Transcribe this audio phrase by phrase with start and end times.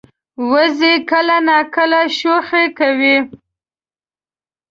[0.51, 3.17] وزې کله ناکله شوخي کوي